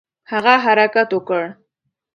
[0.31, 1.43] هغه حرکت وکړ.